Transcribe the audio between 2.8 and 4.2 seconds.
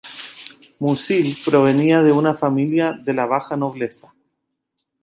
de la baja nobleza.